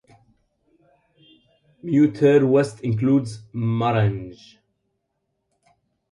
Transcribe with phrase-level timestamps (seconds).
[1.83, 4.57] Mutare West includes Marange.